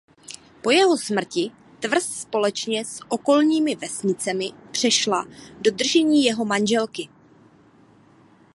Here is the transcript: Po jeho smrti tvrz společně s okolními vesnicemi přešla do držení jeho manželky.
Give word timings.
Po 0.61 0.71
jeho 0.71 0.97
smrti 0.97 1.51
tvrz 1.79 2.03
společně 2.05 2.85
s 2.85 2.99
okolními 3.09 3.75
vesnicemi 3.75 4.49
přešla 4.71 5.25
do 5.59 5.71
držení 5.71 6.23
jeho 6.23 6.45
manželky. 6.45 7.09